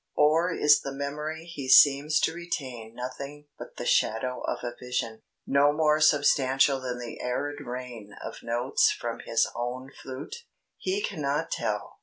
Or 0.15 0.51
is 0.51 0.81
the 0.81 0.91
memory 0.95 1.45
he 1.45 1.69
seems 1.69 2.19
to 2.21 2.33
retain 2.33 2.95
nothing 2.95 3.49
but 3.59 3.77
the 3.77 3.85
shadow 3.85 4.41
of 4.47 4.57
a 4.63 4.73
vision, 4.79 5.21
no 5.45 5.71
more 5.71 6.01
substantial 6.01 6.81
than 6.81 6.97
the 6.97 7.19
'arid 7.21 7.59
rain' 7.61 8.15
of 8.19 8.41
notes 8.41 8.89
from 8.91 9.19
his 9.19 9.47
own 9.55 9.91
flute? 9.91 10.37
He 10.79 11.03
cannot 11.03 11.51
tell. 11.51 11.99